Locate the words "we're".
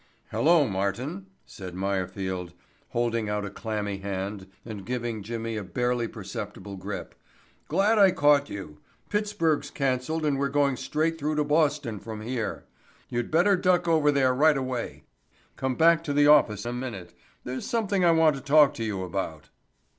10.39-10.49